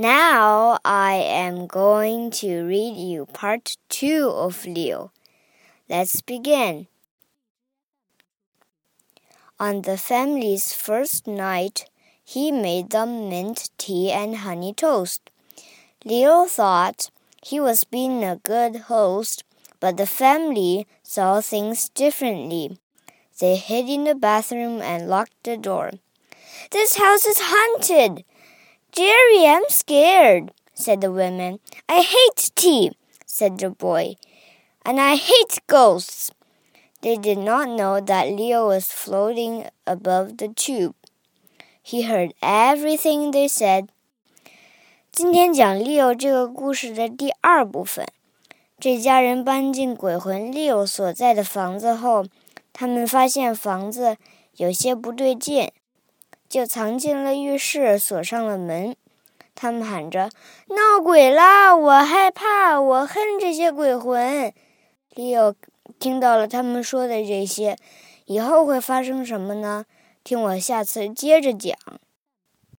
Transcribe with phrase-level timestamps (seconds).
[0.00, 5.10] Now I am going to read you part two of Leo.
[5.88, 6.86] Let's begin.
[9.58, 11.90] On the family's first night,
[12.24, 15.32] he made them mint tea and honey toast.
[16.04, 17.10] Leo thought
[17.42, 19.42] he was being a good host,
[19.80, 22.78] but the family saw things differently.
[23.40, 25.90] They hid in the bathroom and locked the door.
[26.70, 28.24] This house is haunted,
[28.91, 31.59] Jerry, I'm scared, said the woman.
[31.87, 32.91] I hate tea,
[33.25, 34.15] said the boy.
[34.85, 36.31] And I hate ghosts.
[37.01, 40.95] They did not know that Leo was floating above the tube.
[41.81, 43.87] He heard everything they said.
[45.11, 48.07] 今天讲 Leo 这个故事的第二部分。
[48.79, 52.25] 这家人搬进鬼魂 Leo 所在的房子后，
[52.71, 54.17] 他们发现房子
[54.55, 55.71] 有些不对劲。
[56.48, 58.96] 就藏进了浴室，锁上了门。
[59.54, 60.30] 他们喊着
[60.70, 61.74] ：“闹鬼啦！
[61.74, 64.52] 我害怕，我恨这些鬼魂。”
[65.14, 65.52] 利奥
[65.98, 67.76] 听到了他们说的这些，
[68.26, 69.84] 以后会发生什么呢？
[70.22, 71.76] 听我下次接着讲。